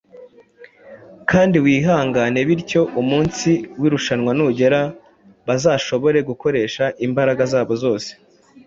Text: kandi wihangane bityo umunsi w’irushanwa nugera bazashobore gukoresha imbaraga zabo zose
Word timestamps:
kandi 1.29 1.55
wihangane 1.65 2.39
bityo 2.47 2.81
umunsi 3.01 3.49
w’irushanwa 3.79 4.31
nugera 4.37 4.81
bazashobore 5.47 6.19
gukoresha 6.29 6.83
imbaraga 7.05 7.43
zabo 7.53 7.73
zose 7.83 8.11